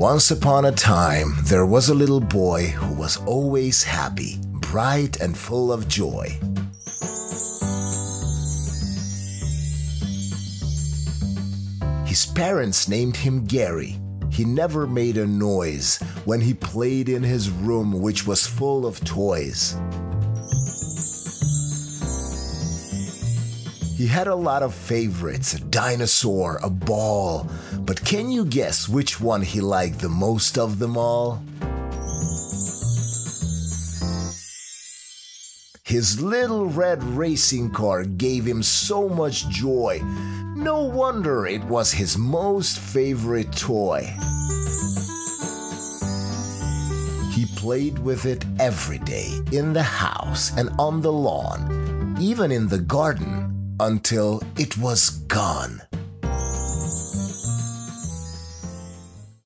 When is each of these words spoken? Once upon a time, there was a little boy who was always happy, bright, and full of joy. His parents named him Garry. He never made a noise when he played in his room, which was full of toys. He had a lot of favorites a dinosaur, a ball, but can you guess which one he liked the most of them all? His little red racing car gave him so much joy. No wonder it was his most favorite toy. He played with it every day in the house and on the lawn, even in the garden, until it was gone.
Once 0.00 0.30
upon 0.30 0.64
a 0.64 0.72
time, 0.72 1.34
there 1.42 1.66
was 1.66 1.90
a 1.90 1.94
little 1.94 2.20
boy 2.20 2.68
who 2.68 2.94
was 2.94 3.18
always 3.26 3.82
happy, 3.82 4.38
bright, 4.72 5.20
and 5.20 5.36
full 5.36 5.70
of 5.70 5.86
joy. 5.88 6.26
His 12.06 12.24
parents 12.34 12.88
named 12.88 13.14
him 13.14 13.44
Garry. 13.44 13.98
He 14.30 14.46
never 14.46 14.86
made 14.86 15.18
a 15.18 15.26
noise 15.26 15.98
when 16.24 16.40
he 16.40 16.54
played 16.54 17.10
in 17.10 17.22
his 17.22 17.50
room, 17.50 18.00
which 18.00 18.26
was 18.26 18.46
full 18.46 18.86
of 18.86 19.04
toys. 19.04 19.76
He 24.00 24.06
had 24.06 24.28
a 24.28 24.34
lot 24.34 24.62
of 24.62 24.74
favorites 24.74 25.52
a 25.52 25.60
dinosaur, 25.60 26.58
a 26.62 26.70
ball, 26.70 27.46
but 27.80 28.02
can 28.02 28.30
you 28.30 28.46
guess 28.46 28.88
which 28.88 29.20
one 29.20 29.42
he 29.42 29.60
liked 29.60 29.98
the 29.98 30.08
most 30.08 30.56
of 30.56 30.78
them 30.78 30.96
all? 30.96 31.42
His 35.84 36.22
little 36.22 36.64
red 36.64 37.04
racing 37.04 37.72
car 37.72 38.04
gave 38.04 38.46
him 38.46 38.62
so 38.62 39.06
much 39.06 39.46
joy. 39.50 40.00
No 40.56 40.80
wonder 40.80 41.46
it 41.46 41.62
was 41.64 41.92
his 41.92 42.16
most 42.16 42.78
favorite 42.78 43.52
toy. 43.52 44.10
He 47.34 47.44
played 47.54 47.98
with 47.98 48.24
it 48.24 48.46
every 48.58 49.00
day 49.00 49.42
in 49.52 49.74
the 49.74 49.82
house 49.82 50.56
and 50.56 50.70
on 50.78 51.02
the 51.02 51.12
lawn, 51.12 52.16
even 52.18 52.50
in 52.50 52.66
the 52.66 52.78
garden, 52.78 53.49
until 53.80 54.42
it 54.56 54.76
was 54.78 55.10
gone. 55.26 55.82